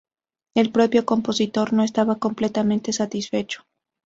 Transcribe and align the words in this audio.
El 0.55 0.71
propio 0.71 1.05
compositor 1.05 1.73
no 1.73 1.83
estaba 1.83 2.15
completamente 2.17 2.91
satisfecho. 2.91 3.67